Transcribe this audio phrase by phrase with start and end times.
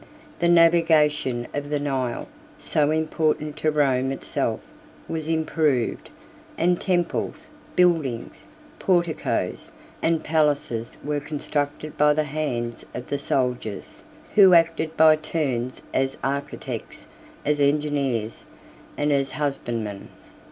[0.39, 4.59] The navigation of the Nile, so important to Rome itself,
[5.07, 6.09] was improved;
[6.57, 8.43] and temples, buildings,
[8.79, 14.03] porticos, and palaces, were constructed by the hands of the soldiers,
[14.33, 17.05] who acted by turns as architects,
[17.45, 18.45] as engineers,
[18.97, 20.09] and as husbandmen.